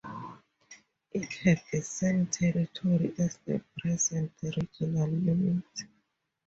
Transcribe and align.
It 1.11 1.31
had 1.31 1.61
the 1.71 1.83
same 1.83 2.25
territory 2.25 3.13
as 3.19 3.37
the 3.45 3.61
present 3.77 4.31
regional 4.41 5.09
unit. 5.11 5.63